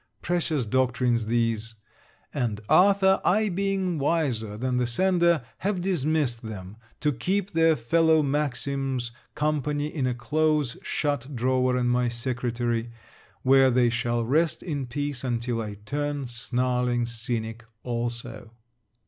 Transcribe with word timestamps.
Precious 0.23 0.65
doctrines, 0.65 1.27
these! 1.27 1.75
And, 2.33 2.59
Arthur, 2.67 3.21
I 3.23 3.49
being 3.49 3.99
wiser 3.99 4.57
than 4.57 4.77
the 4.77 4.87
sender, 4.87 5.43
have 5.59 5.79
dismissed 5.79 6.41
them, 6.41 6.77
to 7.01 7.11
keep 7.11 7.51
their 7.51 7.75
fellow 7.75 8.23
maxims 8.23 9.11
company 9.35 9.85
in 9.89 10.07
a 10.07 10.15
close 10.15 10.75
shut 10.81 11.35
drawer 11.35 11.77
in 11.77 11.85
my 11.87 12.09
secretary, 12.09 12.89
where 13.43 13.69
they 13.69 13.91
shall 13.91 14.25
rest 14.25 14.63
in 14.63 14.87
peace 14.87 15.23
until 15.23 15.61
I 15.61 15.75
turn 15.75 16.25
snarling 16.25 17.05
cynic 17.05 17.63
also. 17.83 18.53